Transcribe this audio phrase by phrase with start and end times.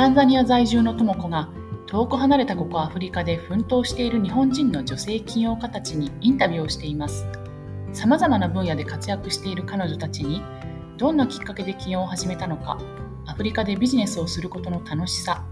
[0.00, 1.50] タンザニア在住の智子が
[1.86, 7.26] 遠く離れたここアフリカで奮闘している日本人の女性起業家たちにインタビューをしています。
[7.92, 10.42] さまざまな分野で活躍している彼女たちに
[10.96, 12.78] どんなきっかけで起業を始めたのか
[13.26, 15.44] アフリカでビジネスをすることの楽しさ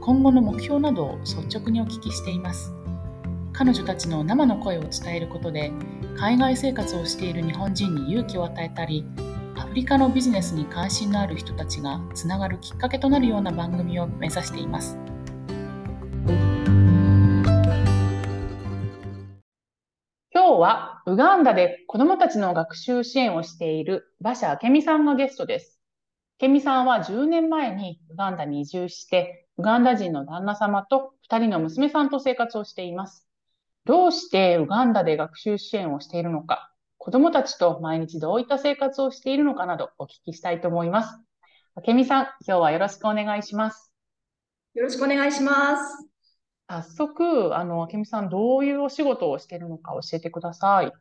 [0.00, 2.74] 今後の目標などを率直にお聞きしています。
[3.52, 5.70] 彼女たちの生の声を伝えることで
[6.18, 9.04] 海外生活をしている日本人に勇気を与えたり
[9.74, 14.96] リカのビジネスに関心のある人たちがつながるきっかけとなるような番組を目指しています
[20.32, 25.80] 今日はウガンダで子どもたちの学習支援をしている馬車明美さんがゲストです。
[26.40, 33.26] 明美さんは10年前にウガンダに移住して、ウガンダ人の旦那様と2人の娘さんと生活をしています。
[33.86, 36.73] どうしてウガンダで学習支援をしているのか、
[37.04, 41.20] 子供たちと毎日どういった生活をしているのかなどお聞きしたいと思います。
[41.86, 43.92] 明美さん、今日はよろしくお願いします。
[44.72, 46.08] よろしくお願いします。
[46.66, 50.92] 早速、あの、明美さん、どういうお仕事をしているのか教えてください。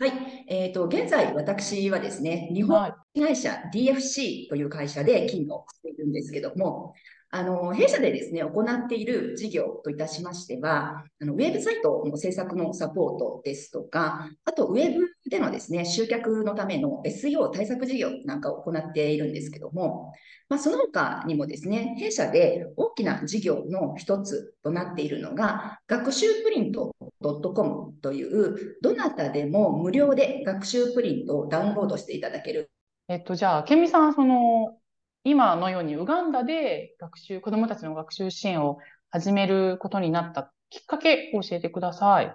[0.00, 0.44] はい。
[0.48, 6.92] えっ、ー、と、現在、私はですね、日本会社 DFC という会社で勤務をしているんですけども、
[7.30, 20.12] あの、弊社でですね、行っている事業といたしましては、あのウェブサイトの制作のサポートですとか、あと、ウェブでのですね、集客のための SEO 対策事業なんかを行っているんですけども、
[20.48, 32.70] まあ、その他にもですね、弊社で大きな事業の一つとなっているのが、学習プリント .com という、どなたでも無料で学習プリントをダウンロードしていただける。
[33.08, 34.78] えっと、じゃあ、ケミさん、その、
[35.24, 38.78] 今のようにウガンダで学習、子どもたちの学習支援を
[39.10, 42.34] 始めることになったきっかけを教えてください。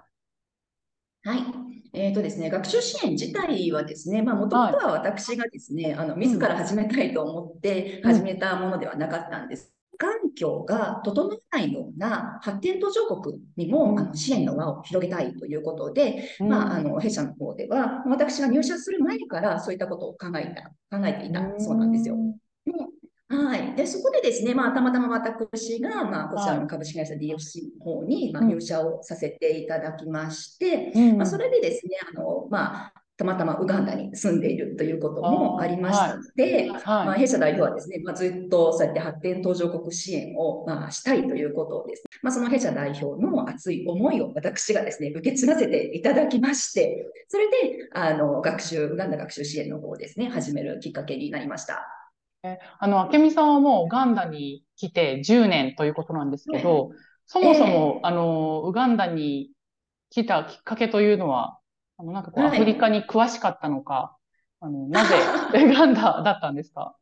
[1.26, 1.40] はい。
[1.94, 9.74] えっ、ー、とですね、学習支援自体はですね、まあ、もともとは私がですね、はい、あの、自ら始めたいと思って始めたものではなかったんです。
[9.98, 20.54] 環境が整わないような発展途上国にも、あの支援の輪を広げたいということで、うん、まあ、あの弊社の方では私が入社する前からそういったことを考え
[20.90, 22.16] た考えていたそうなんですよ。
[22.16, 22.22] は
[23.74, 23.76] い。
[23.76, 52.03] で、そこでですね、まあ、たまたま私が、まあ、こちらの株式会社 DFC の方に、まあ、入社をさせていただきまして、うん、まあ、それでですね、あの、まあ、たまたまウガンダに住んでいるということもありましたので、はいまあ、弊社代表はですね、まあ、ずっとそうやって発展途上国支援を、まあ、したいということをですね、まあ、その弊社代表の熱い思いを私がですね、受け継がせていただきまして、それで、あの、学習、ウガンダ学習支援の方をですね、始めるきっかけになりました。
[52.80, 56.92] あの、明美さんはもうウガンダに来て10年ということなんですけど、
[57.26, 59.52] そもそも、えー、あの、ウガンダに
[60.10, 61.58] 来たきっかけというのは、
[61.98, 64.18] あの、なんかこう、アフリカに詳しかったのか、
[64.60, 65.16] あの、 なぜ
[65.64, 66.96] ウガンダだったんですか？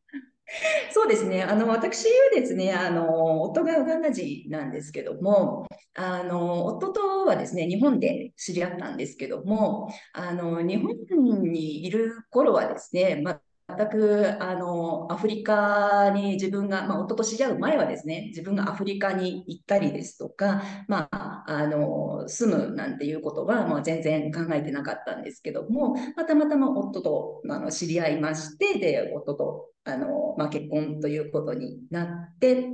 [0.92, 1.44] そうですね。
[1.44, 5.66] あの、私はですね、あの、夫がウガンダ人なんですけども、
[5.96, 13.42] あの、夫とはですね、日本で知り合ったんですけども、あの、日本にいる頃はですね、まあ、
[13.78, 32.68] 全くあのアフリカに自分が、まあ、夫と知り合う前はですね自分がアフリカに行ったりですとか、まあ、あの住むなんていうことは、まあ、全然考えてなかったんですけども、ま、たまたま夫とあの知り合いましてで夫とあの、まあ、結婚ということになって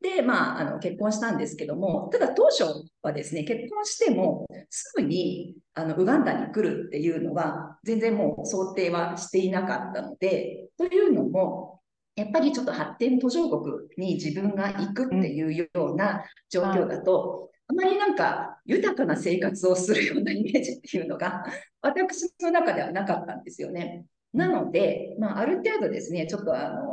[0.00, 2.64] で、まあ、あの結婚したんですけども、ただ当初
[3.02, 11.80] はですね、結婚してもすぐにあのウガンダに来るっていうのは全然もう想定はしていなかったので、というのも、
[12.14, 21.44] やっぱりちょっと発展途上国に自分が行くっていうような状況だと、あまりなんか豊かな生活をするようなイメージっていうのが
[21.82, 24.04] 私の中ではなかったんですよね。
[24.32, 26.87] なので、まあ、ある程度ですね、ちょっとあの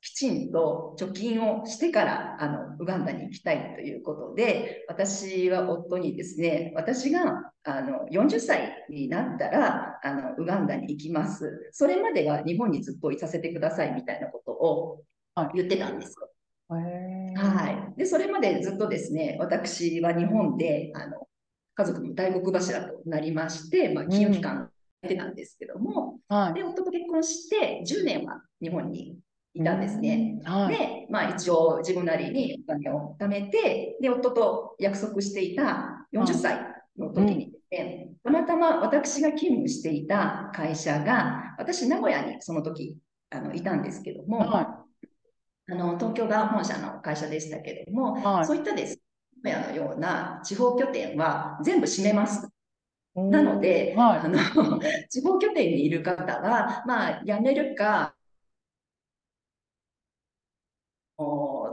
[0.00, 11.70] きちんと貯金をしてからあのウガンダに行きたいということで、私は夫にですね、私があの40歳になったらあのウガンダに行きます。
[11.72, 15.02] それまでは日本にずっといさせてくださいみたいなことを
[15.54, 16.28] 言ってたんですよ。
[16.68, 17.98] はい。
[17.98, 21.28] で、それまでずっとですね、私は日本であの
[21.74, 24.70] 家族の大黒柱となりまして、まあ、金融機関
[25.08, 29.16] てたんですけども、うんはい、で夫と結婚して10年は日本に
[29.54, 30.40] いたんですね。
[30.44, 36.58] はい、で、まあ一応自分なりにお金を貯めて、で、夫と約束していた40歳
[36.98, 42.98] の時にですね、たまたま私が勤務していた会社が、私名古屋にその時
[43.30, 49.00] あのいたんですけども、はい、あの東京が本社の会社でしたけれども、はい、そういったです
[49.44, 52.48] ね、名古屋のような地方拠点は全部閉めます。
[53.14, 58.13] なので、はい、あの 地方拠点にいる方は、まあ、辞めるか、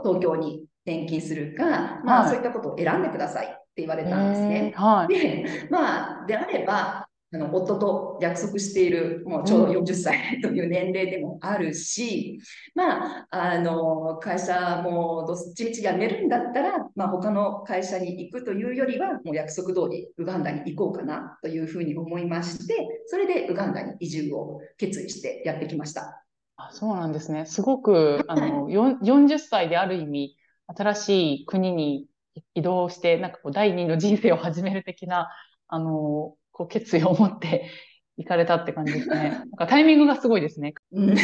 [0.02, 4.72] 東京に転勤するか、まあ、はいそういったことを選んでくださいって言われたんですね。
[4.74, 5.08] えーはい。
[5.08, 12.38] で、まあ、であれば、あの夫と約束している、もうちょうど40歳という年齢でもあるし、
[12.74, 26.22] まあ、あの会社もどっちみち辞めるんだったら、まあ、他の会社に行くというよりは、もう約束通りウガンダに行こうかなというふうに思いまして、それでウガンダに移住を決意してやってきました。
[26.56, 27.46] あ、そうなんですね。
[27.46, 32.06] すごく、あの、 よん40歳である意味、新しい国に
[32.54, 35.30] 移動して、なんかこう、第二の人生を始める的な、
[35.68, 37.70] あの、こう、決意を持って
[38.16, 39.30] 行かれたって感じですね。
[39.30, 40.74] なんかタイミングがすごいですね。
[40.92, 41.14] うん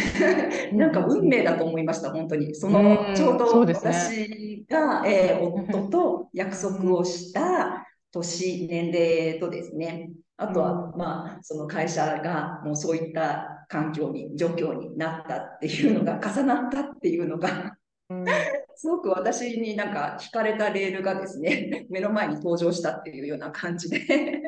[0.72, 2.54] なんか運命だと思いました、本当に。
[2.54, 17.76] そうんの、ちょうど私が、えー夫と約束をした年、年齢とですね、あとは、まあ、その会社がもうそういった環境に、状況になったっていうのが重なったっていうのが、
[18.10, 18.24] うん
[18.80, 24.40] すごく私になんか惹かれたレールがですね、 目の前に登場したっていうような感じで。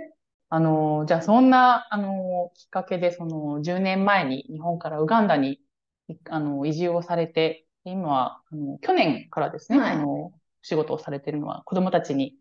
[0.49, 5.61] あの、じゃあそんな、あの、きっかけで、その、10年前に日本からウガンダに、
[6.07, 10.33] いあの、移住をされて、今は、あの、去年からですね、はいあの、
[10.63, 12.37] 仕事をされているのは、子供たちに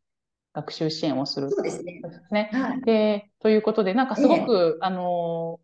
[0.54, 2.02] 学習支援をするそうですね。
[2.04, 2.52] ですね。
[2.54, 2.82] はい。
[2.82, 5.60] で、ということで、なんかすごく、あの、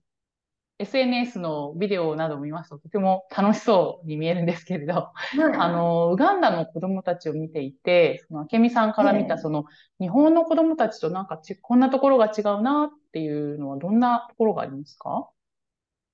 [0.80, 5.14] SNS のビデオなどを見ますと、とても楽しそうに見えるんですけれど、はい。
[5.58, 9.42] あの、ウガンダの子供たちを見ていて、その、明美さんから見た、ええ。
[9.42, 9.66] その、
[10.02, 15.30] 日本の子供たちとなんかち、こんなところが違うなっていうのは、どんなところがありますか？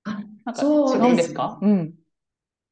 [0.04, 0.62] あなんか
[0.94, 1.58] 違うんですか？
[1.62, 1.94] うん。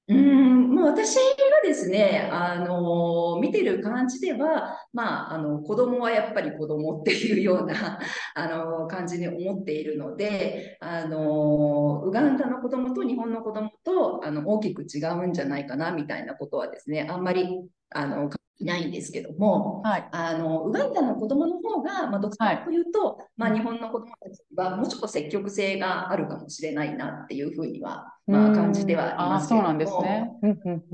[0.08, 1.22] うーん、もう私が
[1.64, 8.00] ですね、あの見てる感じでは、まあ、あの子供はやっぱり子供っていうような
[8.40, 17.48] あの感じに思っているので、あのウガンダの子供と日本の子供とあの大きく違うんじゃないかなみたいなことはですね、あんまり
[17.92, 20.08] あのいないんですけども、はい。
[20.12, 30.02] あのウガンダの子供の方が、まあ、どちらかというと、まあ、うん日本の子供たちはもうちょっと積極性があるかもしれないなっていうふうには、まあ、感じてはありああ、ますけれどそうなんですも。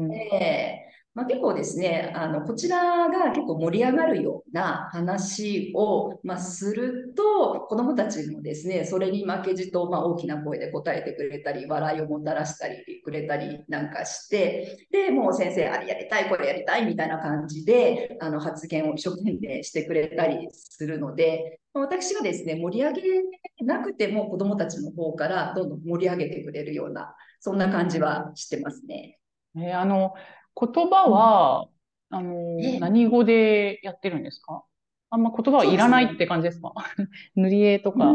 [0.08, 0.85] ね。
[1.16, 23.02] まあ、結構ですね、あの、こちらが結構盛り上がるような話を、まあ、すると、子どもたちもですね、それに負けじと、まあ、大きな声で答えてくれたり、笑いをもたらしたりくれたりなんかして、で、もう先生、あれやりたい、これやりたいみたいな感じで、あの、発言を一生懸命してくれたりするので、私がですね、盛り上げ
[23.66, 29.18] なくても子どもたちの方からどんどん盛り上げてくれるような、そんな感じはしてますね。
[29.56, 30.14] えーあの、
[30.60, 31.68] 言葉は、
[32.10, 32.80] あの、ええ。
[32.80, 34.64] 何語でやってるんですか？
[35.10, 36.74] あんま言葉はいらないって感じですか？
[37.36, 38.14] 塗り絵とか、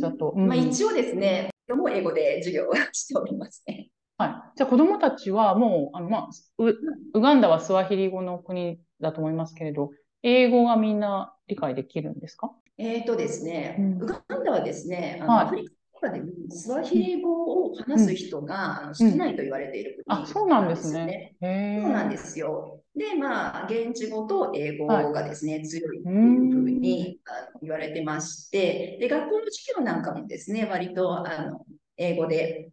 [0.00, 0.32] だと。
[0.36, 0.48] うん。
[0.48, 3.88] まあ、一応ですね、でも英語で授業をしておりますね。
[4.18, 4.56] はい。
[4.56, 6.28] じゃあ子供たちはもう、あの、まあ、
[6.58, 6.68] ウ、
[7.14, 9.90] ウガンダはスワヒリ語の国だと思いますけれど、
[10.22, 12.52] 英語がみんな理解できるんですか？
[12.78, 14.02] えーとですね、うん。
[14.02, 15.46] ウガンダはですね、あのはい。
[15.46, 21.36] アフリカとかでもスワヒリ語を話す人が、あの少ないと言われている国あ、そうなんですよね。
[21.40, 22.80] そうなんですよ。
[22.96, 31.64] で、まあ、現地語と英語がですね、強いっていうふうにあの言われてまして、で、学校の授業なんかもですね、割とあの
[31.96, 32.70] 英語で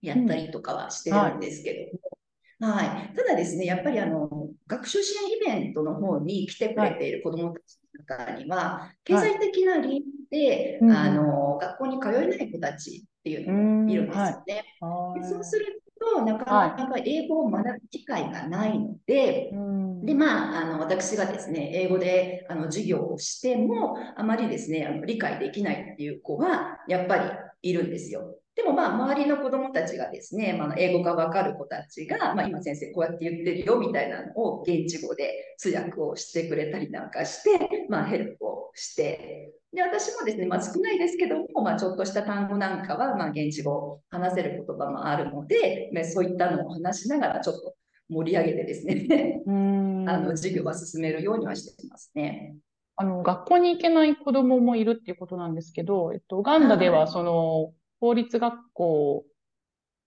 [0.00, 2.17] やったりとかはしてるんですけども、
[2.60, 3.14] はい。
[3.14, 4.28] ただですね、やっぱりあの、
[4.66, 10.90] 学習支援イベントの方に来てくれている子どもたちの中には、経済的な理由で、うん。
[10.90, 14.64] あの、学校に通えない子たちっていうのもいるんですよね。
[14.80, 15.20] はい。
[15.20, 20.06] でそうすると、なかなか英語を学ぶ機会がないので、うん。
[20.06, 27.30] で、まあ、あの、私がですね、英語で、あの、授業をしても、あまりですね、あの、理解できないっていう子は、やっぱり
[27.62, 28.37] いるんですよ。
[28.58, 47.76] でも、まあ、周りの子供たちがですね、まあ、英語がわかる子たちが、まあ、今先生こうやって言ってるよ、みたいなのを、現地語で通訳をしてくれたりなんかして、まあ、ヘルプをして、で、私もですね、まあ、少ないですけども、まあ、ちょっとした単語なんかは、まあ、現地語話せる言葉もあるので、まあそういったのを話しながら、ちょっと
[48.08, 50.08] 盛り上げてですね、うん。
[50.10, 52.56] あの、授業は進めるようにはしていますね。
[52.96, 57.08] あの、学校に行けない子供もいるっていうことなんですけど、えっと、ウガンダでは、はい。
[57.08, 59.24] その、公立学校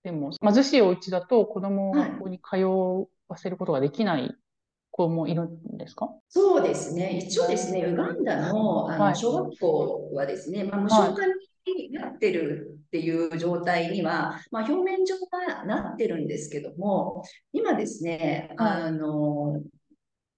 [0.03, 2.55] でも、貧しいお家だと子供をはい学校に通
[3.27, 4.35] わせることができない
[4.89, 6.09] 子もいるんですか？
[6.29, 7.19] そうですね。
[7.19, 9.09] 一応ですね、ウガンダの、あはい。
[9.11, 18.81] の小学校はですね、まあ、無償化になってるっていう状態には、まあ、表面上はなってるんですけども、今ですね、はい。
[18.83, 19.61] あの、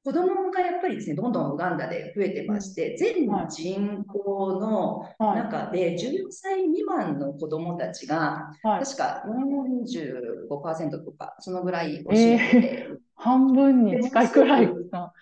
[0.04, 5.38] 子供がやっぱりですね、どんどんウガンダで増えてまして、全はい人口のはい。
[5.38, 8.86] 中で14歳未満の子供たちが、はい。
[8.86, 15.14] 確か45%とか、そのぐらいを占めてて、半分に近いくらいな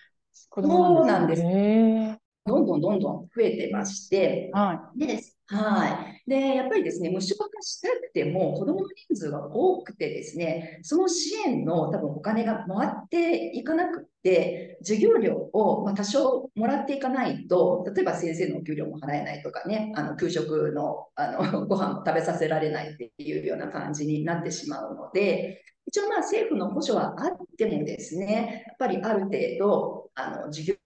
[0.49, 2.21] 子供なんですそうなんです。
[2.47, 4.99] どんどんどんどん増えてまして、はい。
[4.99, 5.19] で、
[5.51, 6.29] はい。
[6.29, 30.77] で、やっぱりですね、無償化したくても、子どもの人数が多くてですね、その支援の多分お金が回っていかなくて、授業料をま多少もらっていかないと、例えば先生のお給料も払えないとかね、あの給食のあの ご飯も食べさせられないっていうような感じになってしまうので、一応まあ政府の補助はあってもですね、やっぱりある程度、あの授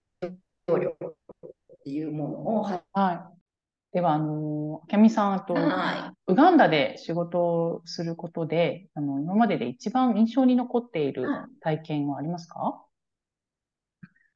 [0.66, 1.14] 業料っ
[1.84, 2.74] ていうものを、は
[3.32, 3.35] い。
[3.96, 11.26] では、あの、キャミさん、と、はい、ウガンダで仕事をすることで、あの、今までで一番印象に残っている
[11.62, 12.84] 体験はありますか、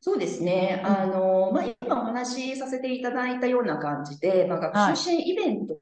[0.01, 0.81] そうですね。
[0.83, 5.79] あの、まあ、今お話しさせていただいたような感じで、まあ、学習支援イベント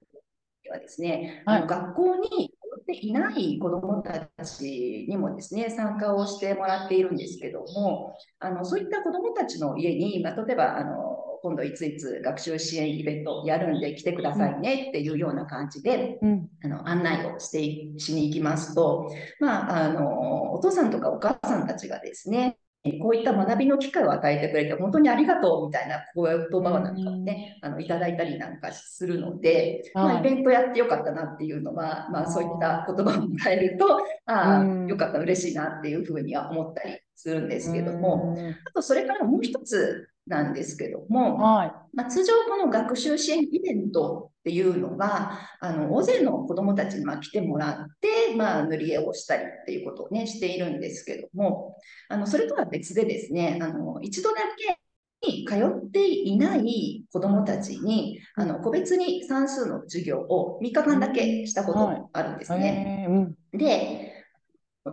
[0.64, 11.07] ではですね、はい、あの学校にっていない子どもたちにもですね、参加をしてもらっているんですけども、あのそういった子どもたちの家に、まあ、例えばあの
[11.42, 22.58] 今度いついつ学習支援イベントやるんで来てくださいねっていうような感じで、うん、あの案内をしてしに行きますと、まあ、あのお父さんとかお母さんたちがですね
[23.00, 51.76] こういった学びの機会を与えてくれて本当にありがとうみたいなこういう言葉なんかをね、あのいただいたりなんかするので、まあ、イベントやってよかったなっていうのは、まあ、そういった言葉をもらえると、ああ、よかった、嬉しいなっていうふうには思ったりするんですけども、あとそれからもう一つなんですけども、はい、まあ、通常この学習支援イベントっていうのは、あの大勢の子どもたちにま来てもらって、まあ、塗り絵をしたりっていうことをね、しているんですけども、
[52.08, 54.78] あのそれとは別でですね、あの一度だけ
[55.26, 63.06] に通っていない子どもたちにあの個別に算数の授業を3日間だけしたこともあるんですね。
[63.08, 64.07] はい、で、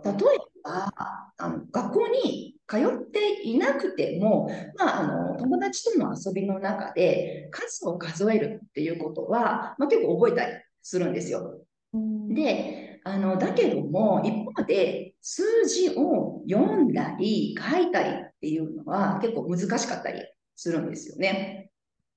[0.04, 0.14] 例え
[0.62, 0.92] ば
[1.38, 11.60] あの学校に通っていなくても、まあ、あの友達との遊びの中で数を数えるっていうことは、まあ、結構覚えたりするんですよ。
[12.28, 20.22] であのだけども一方で数字を読んだり書いたりっていうのは結構難しかったり
[20.56, 21.70] するんですよね。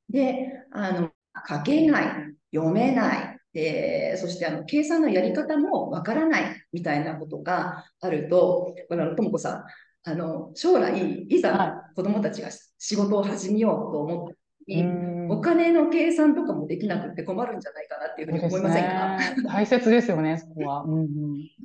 [0.09, 1.11] であの
[1.47, 2.05] 書けない
[2.53, 9.65] 読めないでそしてあの計算のやり方もわからないみたいなことがあると、あのともこさ
[10.05, 14.33] ん、あの将来いざ子どもたちが仕事を始めようと思った
[14.67, 20.83] 時に、お金の計算とかもできなくて困るんじゃないかなっていうふうに思いませんか、ね、大切ですよね、そこは。
[20.83, 20.99] うん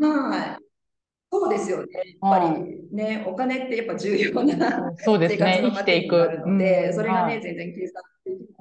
[0.00, 0.64] うん、はい。
[1.31, 1.87] そうですよね。
[2.23, 6.17] やっぱりね、お金ってやっぱ重要なそうですね、生きていく。
[6.47, 8.55] ので、それがね、全然計算でき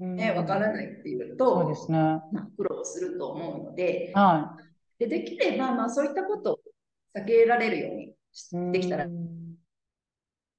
[0.00, 1.98] ね、わからないっていうと、そうですね。
[1.98, 4.56] まあ、苦労すると思うので、は
[4.98, 6.58] い、でできれば、まあ、そういったことを
[7.14, 9.06] 避けられるようにできたら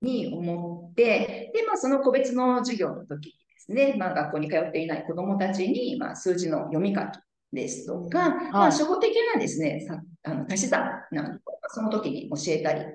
[0.01, 7.05] に思って、で、まあ、その個別の授業の時にですね、まあ、学校に通っていない子どもたちに、まあ、数字の読み書き
[7.51, 12.86] ですとか、はい、まあ、初歩的なですね、さあの足し算なんか、その時に教えたり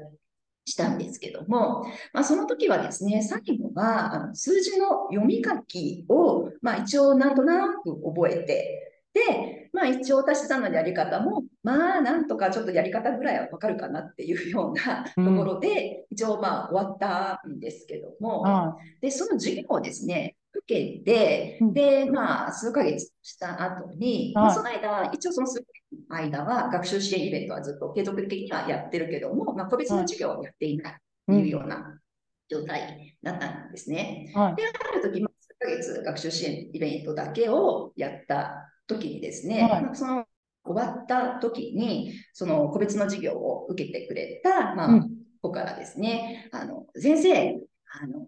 [0.67, 20.36] したんですけども、まあ、その時はですね、最後はあの数字の読み書きを、まあ、一応なんとなく覚えて、で、まあ一応足し算のやり方も、まあなんとかちょっとやり方ぐらいはわかるかなっていうようなところで、一応まあ終わったんですけども、で、その授業をですね、受
[20.67, 30.97] けて、で、まあ数ヶ月した後に、まあ、その間、一応その数ヶ月の間は学習支援イベントはずっと継続的にはやってるけども、まあ個別の授業をやっていない
[31.27, 32.01] というような
[32.49, 34.33] 状態だったんですね。
[34.35, 34.51] で、あ
[34.95, 40.27] る時、まあ、数ヶ月学習支援イベントだけをやった時にですね、はい、その
[40.65, 47.61] 終わった時に、その個別の授業を受けてくれた、まあ、うん、子からですね、あの、先生、
[48.03, 48.27] あの、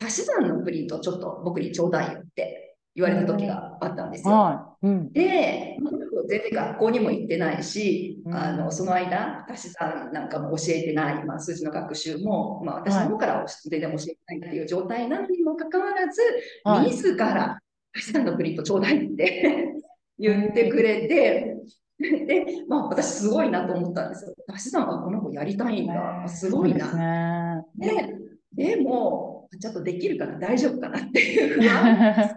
[0.00, 4.34] 足し算のプリントちょっと僕にちょうだいよって言われた時があったんですよ。
[4.34, 4.86] はい。
[4.86, 5.76] うん、で、
[6.28, 16.20] 全然学校にも行ってないし、うん、あのその間、足し算なんかも教えてない、まあ、数字の学習も、まあ、私の方から全然教えてないっていう状態なのにもかかわらず、
[16.64, 17.58] はい、自ら
[17.94, 19.74] 足し算のプリントちょうだいって
[20.18, 21.56] 言ってくれて、
[22.00, 24.34] で、まあ、私すごいなと思ったんですよ。
[24.48, 26.28] 足し算はこの子やりたいんだ。
[26.28, 27.64] すごいな。
[27.76, 28.14] で、ね、
[28.52, 32.36] でも、ちょっとできるかな、大丈夫かなっていう不安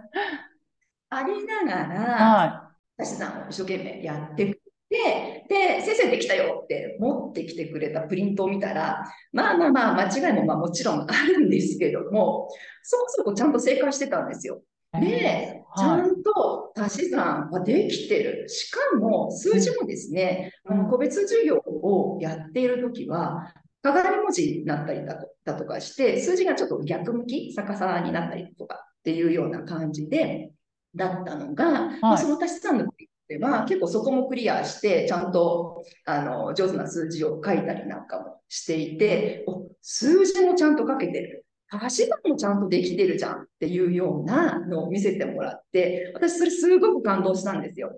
[1.10, 9.02] ありながら、はい、足し算を一生懸命やってくで、で、先生できたよって持ってきてくれたプリントを見たら、
[9.32, 12.48] まあまあまあ、間違いもまあもちろんあるんですけども、
[12.82, 14.60] そこそこちゃんと正解してたんですよ。
[14.92, 18.46] で、ちゃんと足し算はできてる。
[18.50, 20.52] しかも、数字もですね、
[20.90, 30.52] 個別授業をやっているときは、かがり文字になったりだだとかして、数字がちょっと逆向き、逆さになったりとかっていうような感じで、
[30.94, 32.86] だったのが、はい、まあ、その足し算の
[33.28, 41.46] では結構そこもクリアして、ちゃんとあの上手な数字を書いたりなんかもしていて、お数字もちゃんと書けてる。
[41.70, 47.92] 足場もちゃんとできてるじゃんっていうようなのを見せてもらって、私それすごく感動したんですよ。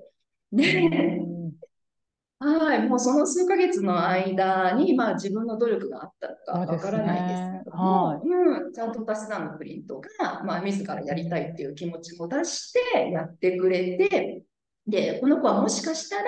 [0.52, 1.20] ね
[2.44, 14.42] はい、もうその数ヶ月の間に、まあ、自分の努力があったのかわからないですけども、はい、うん、ちゃんと足し算のプリントが、まあ、自らやりたいっていう気持ちも出してやってくれて、
[14.86, 16.24] で、この子はもしかしたら、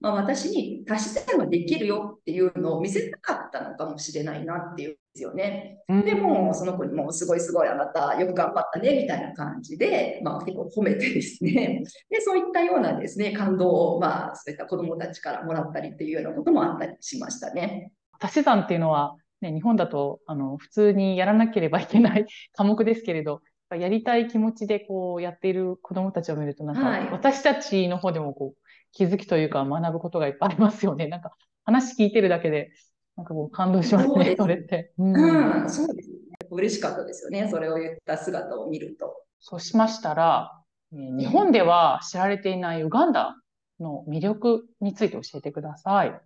[0.00, 5.78] まあ、私に足し算ができるよっていうのを見せたかったのかもしれないなっていうんですよね。
[5.88, 11.84] でも、その子にもすごいすごいあなたよく頑張ったねみたいな感じで、まあ、結構褒めてですね。
[12.10, 17.92] で、そういったようなですね、感動を、まあ、そういった子供たちからもらったりっていうようなこともあったりしましたね。
[18.18, 23.40] 足し算っていうのは、ね、日本だとあの普通にやらなければいけない科目ですけれど、
[23.76, 28.62] やりたい気持ちでこうやっている子供たちを見ると、なんか、私たちの方でもこう
[28.92, 31.06] 気づきというか学ぶことがいっぱいありますよね。
[31.08, 32.72] なんか話聞いてるだけで、
[33.16, 34.92] なんかもう感動しますね、それって。
[34.98, 36.16] うん、うん、そうですね。
[36.50, 37.48] 嬉しかったですよね。
[37.50, 39.24] それを言った姿を見ると。
[39.38, 40.60] そうしましたら、
[40.92, 43.36] 日本では知られていないウガンダ
[43.78, 46.20] の魅力について教えてください。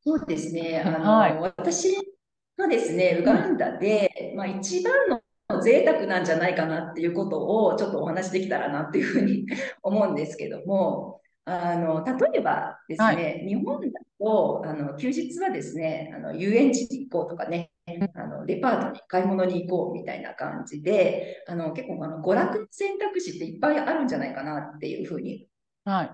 [0.00, 0.82] そうですね。
[0.84, 1.94] あの、はい、私
[2.56, 5.20] がですね、ウガンダで、まあ、一番の
[5.62, 9.46] 贅沢なんじゃないかなっていうことをちょっとお話できたらなっていうふうに
[9.82, 17.70] 思うんですけども、あの例えばですね、はい、日本だとあの休日はですねあの遊園地に行こうとかね
[18.14, 25.48] あのデパートに買い物に行こうみたいな感じであの結構あの娯楽の選択肢っていっぱいあるんじゃないかなっていうふうに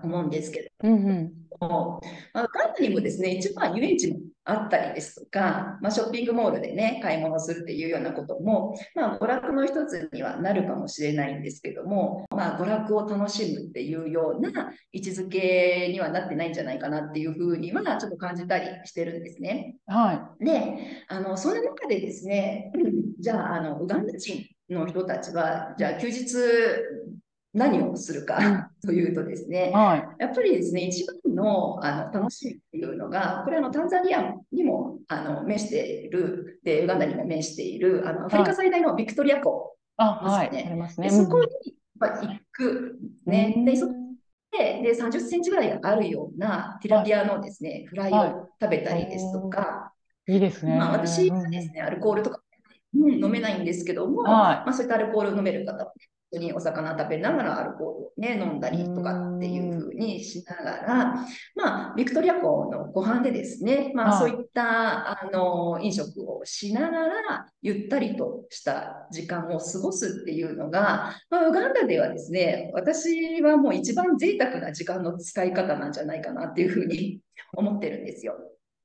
[0.03, 19.77] 思うんですけど、はいうんうんまあ、関東にもですね一番遊園地もあったりですとか、まあ、ショッピングモールでね、買い物するっていうようなことも、まあ、娯楽の一つにはなるかもしれないんですけども、まあ、娯楽を楽しむっていうような位置づけにはなってないんじゃないかなっていうふうには、ちょっと感じたりしてるんですね。
[19.87, 20.45] はい。
[20.45, 22.71] で、あの、そんな中でですね、
[23.19, 26.35] じゃあ、あの、ウガンダ人の人たちは、じゃあ休日
[27.55, 39.75] 何をするかというとですね、はい、やっぱりですね、一番のあの楽しみっていうのが、これあのタンザニアにもあの面している、で、ウガンダにも面している、あのアフリカ最大のビクトリア湖
[40.51, 41.09] ですね。
[41.09, 41.47] そこに
[42.27, 43.63] 行く、ね。
[43.65, 43.87] で、そ
[44.51, 49.93] でで30センチぐらいあるようなティラピアのですね、フライを食べたりですとか、
[50.27, 50.37] い。
[50.37, 50.77] いですね。
[50.77, 52.41] まあ、私はですね、アルコールとか、
[52.95, 55.91] うん、飲めないんですけども、はい、まあ、そういったアルコールを飲める方は、ね、
[56.31, 61.15] 当にお魚食べながらアルコールをね、飲んだりとかっていう風にしながら、
[61.55, 77.19] まあ、ビクトリア湖の湖畔でですね、まあ、そういった、あの、飲食をしながら、ゆったりとした時間を過ごすっていうのが、まあ、ウガンダではですね、私はもう一番贅沢な時間の使い方なんじゃないかなっていうふうに
[77.55, 78.35] 思ってるんですよ。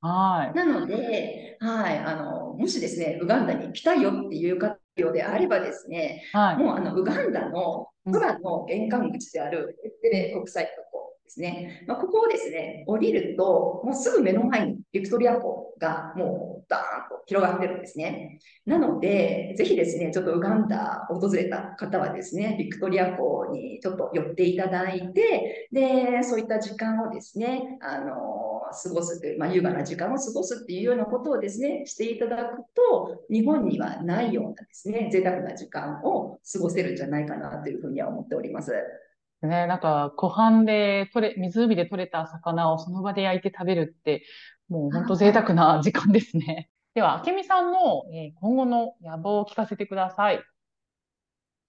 [0.02, 0.56] はい。
[0.56, 4.79] なので、はい、あの、もしですね、ウガンダに来たいよっていう方
[5.12, 11.84] であればですね、はい、もうあの、ウガンダの空の玄関口であるエッテレ国際空港ですね。
[11.86, 18.38] まあ、ここをですね、降りると、もうすぐ目の前にビクトリア湖がもうダーンと広がってるんですね。
[18.66, 38.72] なので、ぜひですね、ちょっとウガンダ訪れた方はですね、ビクトリア湖にちょっと寄っていただいて、で、そういった時間をですね、あの、過ごすという、まあ、優雅な時間を過ごすっていうようなことをですね、していただくと、日本にはないようなですね、贅沢な時間を過ごせるんじゃないかなというふうには思っております。
[39.42, 44.24] ね、なんか、湖畔で取れ、湖で取れた魚をその場で焼いて食べるって、
[44.68, 46.70] もう本当贅沢な時間ですね。
[46.94, 50.42] では、明美さんの、え今後の野望を聞かせてください。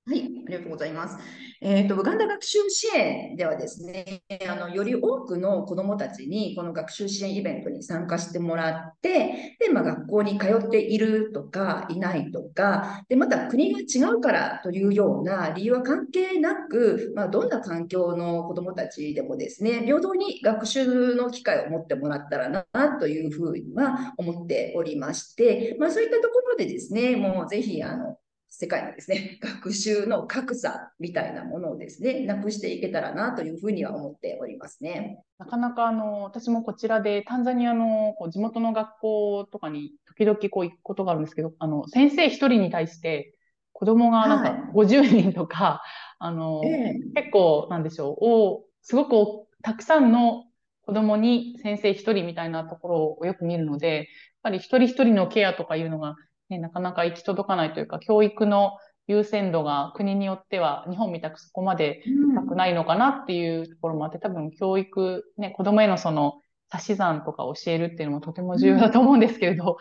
[0.08, 1.16] はい、ありがとうございます。
[1.62, 22.66] えっ、ー、と、ウガンダ学習支援ではですね、あの、より多くの子どもたちにこの学習支援イベントに参加してもらって、で、まあ、学校に通っているとか、いないとか、で、また国が違うからというような理由は関係なく、まあ、どんな環境の子どもたちでもですね、平等に学習の機会を持ってもらったらな、
[23.00, 28.18] というふうには思っておりまして、まあ、そういったところでですね、もうぜひ、あの、
[28.54, 35.24] 世界のですね、 学習の格差みたいなものをですね、なくしていけたらなというふうには思っておりますね。
[35.40, 43.34] なかなかあの、私もこちらでタンザニアのこう地元の学校とかに時々こう行くことがあるんですけど、あの、先生一人に対して
[43.72, 45.80] 子供がなんか50人とか、はい、
[46.20, 50.44] あの、えー、結構なんでしょう、おすごくたくさんの
[50.86, 54.06] 子子供に先生一人みたいなところをよく見るので、やっ
[54.44, 56.16] ぱり一人一人のケアとかいうのが、
[56.52, 58.74] ね、なかなか行き届かないというか、教育の
[59.08, 62.04] 優先度が国によっては日本みたくそこまで
[62.36, 69.78] 高くないのかなっていうところもあって、多分教育、ね、子供へのその足し算とか教えるっていうのもとても重要だと思うんですけれど。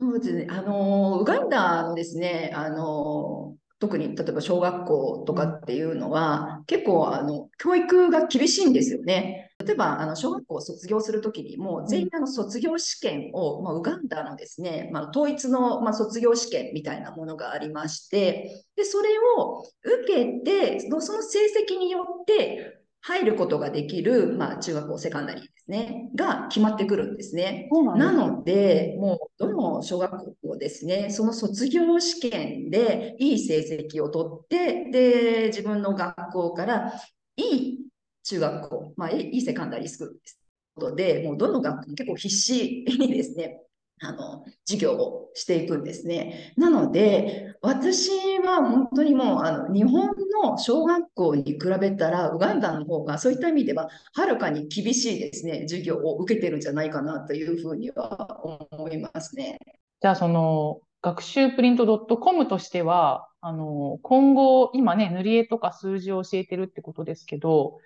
[0.00, 0.46] そうですね。
[0.50, 9.43] あの、ウガンダのですね、あの、特に例えば小学校とかっていうのは、結構あの教育が厳しいんですよね。
[9.64, 27.68] 例えばあの小学校を卒業するときにも全員あの卒業試験を、まあ、ウガンダのですね、まあ、統一の、まあ、卒業試験みたいなものがありましてでそれを受けてその成績によって入ることができる、まあ、中学校、セカンダリーですね、が決まってくるんですね。
[27.96, 36.94] なので、もうどの小学校ですね、その卒業試験でいい成績を取って、で、自分の学校から
[37.36, 37.78] いい
[38.24, 40.40] 中学校、まあ、いいセカンダリースクールです。
[40.74, 43.60] ことで、もうどの学校も結構必死にですね、
[44.00, 46.52] あの、授業をしていくんですね。
[46.56, 48.10] なので、私
[48.40, 50.08] は本当にもう、あの、日本
[50.42, 58.40] の小学校に比べたら、ウガンダの方が、そういった意味では、はるかに厳しいですね、授業を受けてるんじゃないかなというふうには
[58.72, 59.58] 思いますね。
[60.02, 67.78] じゃあ、その、学習プリント .com としては、あの、今後、今ね、塗り絵とか数字を教えてるってことですけど、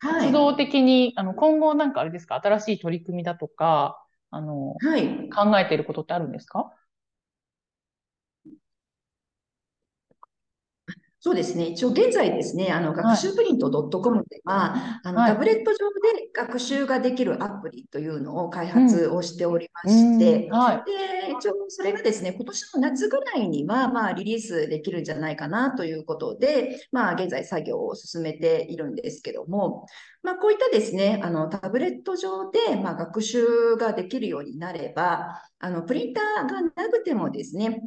[0.00, 5.28] 活動的に、あの、今後なんかあれですか、新しい取り組みだとか、あの、はい。
[5.30, 6.72] 考えていることってあるんですか？
[11.28, 11.66] そうですね。
[11.66, 15.76] 一応現在ですね、あの、学習プリント .com では、あの、タブレット上
[16.16, 20.90] で学習ができるアプリというのを開発をしておりまして、はい。
[20.90, 29.84] で、一応それがですね、今年の夏ぐらいには、まあ、リリースできるんじゃないかなということで、まあ、現在作業を進めているんですけども、
[30.22, 37.82] まあ、こういったですね、あの、タブレット上で、まあ、学習ができるようになれば、あの、プリンターがなくてもですね、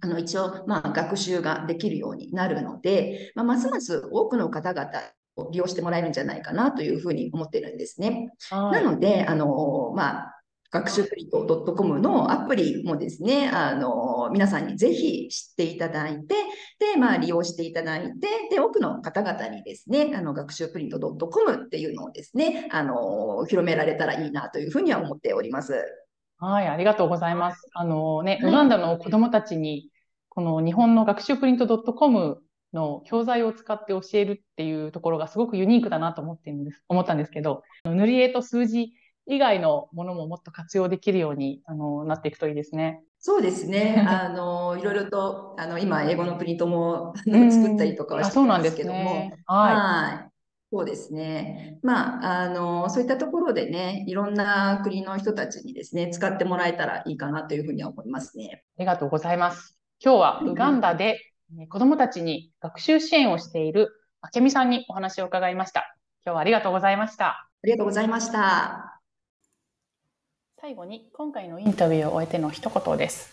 [0.00, 4.90] あの一応、まあ、学習ができるようになるので、まあ、ますます多くの方々
[5.36, 8.30] を利用してもらえるんじゃないかなというふうに思ってるんですね。
[8.50, 10.42] なので、あの、まあ、
[10.72, 16.34] 学習プリント .com のアプリもですね、あの、皆さんにぜひ知っていただいて、
[16.78, 25.74] で、まあ、利用していただいて、で、多くの方々にですね、あの、学習プリント .com っていうのをですね、あの、広められたらいいなというふうには思っております。
[26.44, 27.68] はい、ありがとうございます。
[27.72, 29.92] あのね、ウガンダの子供たちに、
[30.28, 38.92] この日本の学習プリント .com の教材を使って教えるっていうところがすごくユニークだなと思ってるんです、思ったんですけど、塗り絵と数字
[39.26, 43.04] 以外のものももっと活用できるようにあのなっていくといいですね。
[43.20, 44.04] そうですね。
[44.08, 47.14] あの、いろいろと、あの、今、英語のプリントも
[47.48, 49.74] 作ったりとかはしてるんですけども、ね、は
[50.28, 50.31] い。
[50.74, 51.78] そうですね。
[51.82, 58.64] まあ、あの、そういったところでね、いろんな国の人たちにですね、使ってもらえたらいいかなというふうには思いますね。
[58.78, 59.76] ありがとうございます。
[60.02, 61.20] 今日はウガンダで
[61.68, 63.90] 子供たちに学習支援をしている
[64.34, 65.94] 明美さんにお話を伺いました。
[66.24, 67.26] 今日はありがとうございました。
[67.26, 68.98] ありがとうございました。
[70.58, 73.30] 最後に今回のインタビューを終えての一言です。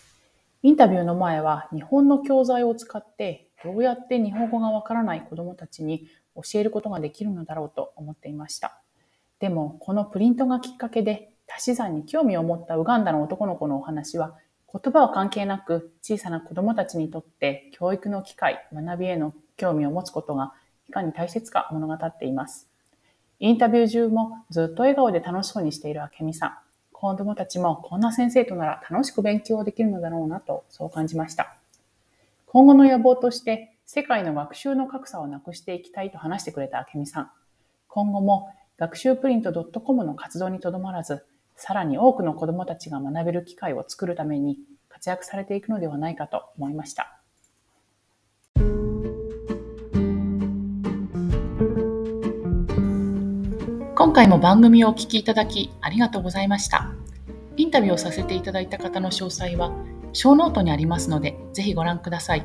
[0.62, 8.80] インタビューの前は日本の教材を使ってどうやって日本語がわからない子供たちに教えることができるのだろうと思っていました。
[9.38, 14.36] でも、このプリントがきっかけで足し算に興味を持ったウガンダの男の子のお話は、
[14.72, 20.54] 言葉は関係なく小さな子供たちにとって教育の機会、学びへの興味を持つことが
[20.88, 22.68] いかに大切か物語っています。
[23.40, 26.58] インタビュー中もずっと笑顔で楽しそうにしている明美さん。
[26.92, 31.56] 子供たちもこんな先生となら楽しく勉強できるのだろうなとそう感じました。
[32.46, 37.30] 今後の野望として世界の学習の格差をなくしていきたいと話してくれた明美さん。
[37.88, 38.48] 今後も
[38.78, 41.24] 学習プリント .com の活動にとどまらず、
[41.56, 47.20] さらに多くの子供たちが学べる機会を作るために活躍されていくのではないかと思いました。
[53.96, 56.92] 今回も番組をお聞きいただきありがとうございました。
[57.56, 59.72] インタビューをさせていただいた方の詳細は、
[60.12, 62.44] ショーノートにありますので、ぜひご覧ください。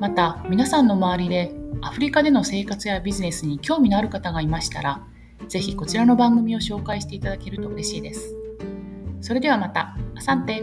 [0.00, 5.04] また皆さんの周りでアフリカでの生活やビジネスに興味のある方がいましたら
[5.48, 8.36] ぜひこちらの番組を紹介していただけると嬉しいです。
[9.20, 10.62] それではまた、アサンテ